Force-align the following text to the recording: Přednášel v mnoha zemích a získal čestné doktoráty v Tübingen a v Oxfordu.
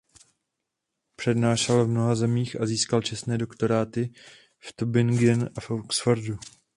Přednášel 1.15 1.85
v 1.85 1.87
mnoha 1.89 2.15
zemích 2.15 2.61
a 2.61 2.65
získal 2.65 3.01
čestné 3.01 3.37
doktoráty 3.37 4.13
v 4.59 4.73
Tübingen 4.73 5.49
a 5.57 5.61
v 5.61 5.71
Oxfordu. 5.71 6.37